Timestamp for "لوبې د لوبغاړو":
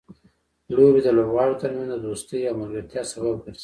0.75-1.59